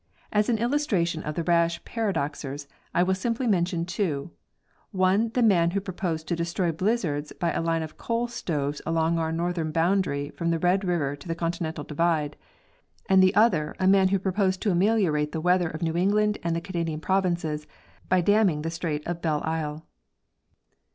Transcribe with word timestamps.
As 0.31 0.49
an 0.49 0.57
illustration 0.57 1.21
of 1.21 1.35
the 1.35 1.43
rash 1.43 1.85
paradoxers 1.85 2.67
I 2.91 3.03
will 3.03 3.13
simply 3.13 3.45
mention 3.45 3.85
two, 3.85 4.31
one 4.89 5.29
the 5.35 5.43
man 5.43 5.69
who 5.69 5.79
proposed 5.79 6.27
to 6.27 6.35
destroy 6.35 6.71
blizzards 6.71 7.31
hy 7.39 7.51
a 7.51 7.61
line 7.61 7.83
of 7.83 7.99
coal 7.99 8.27
stoves 8.27 8.81
along 8.83 9.19
our 9.19 9.31
northern 9.31 9.71
boundary 9.71 10.31
from 10.31 10.49
Red 10.51 10.83
river 10.83 11.15
to 11.17 11.27
the 11.27 11.35
continental 11.35 11.83
divide, 11.83 12.35
and 13.07 13.21
the 13.21 13.35
other 13.35 13.75
a 13.79 13.85
man 13.85 14.07
who 14.07 14.17
proposed 14.17 14.59
to 14.63 14.71
ameliorate 14.71 15.33
the 15.33 15.39
weather 15.39 15.67
of 15.69 15.83
New 15.83 15.95
England 15.95 16.39
and 16.41 16.55
the 16.55 16.61
Canadian 16.61 16.99
provinces 16.99 17.67
by 18.09 18.21
damming 18.21 18.63
the 18.63 18.71
strait 18.71 19.05
of 19.05 19.21
Belleisle. 19.21 19.83